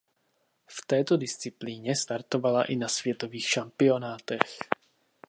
[0.67, 4.57] V této disciplíně startovala i na světových šampionátech.